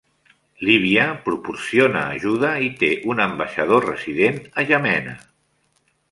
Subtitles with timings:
[0.67, 5.15] Líbia proporciona ajuda i té un ambaixador resident a N'Djamena.